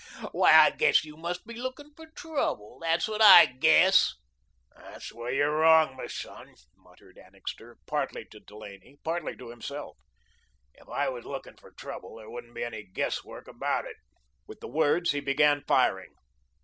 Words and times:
Why, 0.31 0.51
I 0.51 0.71
guess 0.71 1.05
you 1.05 1.15
must 1.15 1.45
be 1.45 1.53
looking 1.53 1.93
for 1.95 2.07
trouble; 2.07 2.79
that's 2.81 3.07
what 3.07 3.21
I 3.21 3.45
guess." 3.45 4.15
"There's 4.75 5.09
where 5.13 5.31
you're 5.31 5.55
wrong, 5.57 5.95
m'son," 5.95 6.55
muttered 6.75 7.19
Annixter, 7.19 7.77
partly 7.85 8.25
to 8.31 8.39
Delaney, 8.39 8.97
partly 9.03 9.37
to 9.37 9.51
himself. 9.51 9.97
"If 10.73 10.89
I 10.89 11.07
was 11.09 11.25
looking 11.25 11.55
for 11.57 11.69
trouble 11.69 12.15
there 12.15 12.31
wouldn't 12.31 12.55
be 12.55 12.63
any 12.63 12.81
guess 12.81 13.23
work 13.23 13.47
about 13.47 13.85
it." 13.85 13.97
With 14.47 14.59
the 14.59 14.67
words 14.67 15.11
he 15.11 15.19
began 15.19 15.61
firing. 15.67 16.15